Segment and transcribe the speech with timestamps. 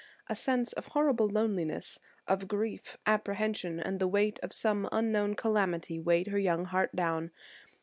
[0.27, 5.99] A sense of horrible loneliness, of grief, apprehension, and the weight of some unknown calamity
[5.99, 7.29] weighed her young heart down.